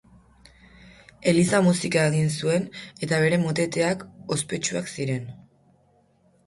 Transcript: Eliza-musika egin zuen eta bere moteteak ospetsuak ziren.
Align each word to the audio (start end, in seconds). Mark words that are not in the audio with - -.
Eliza-musika 1.31 2.05
egin 2.13 2.31
zuen 2.39 2.65
eta 3.09 3.21
bere 3.27 3.41
moteteak 3.45 4.05
ospetsuak 4.39 4.93
ziren. 4.99 5.31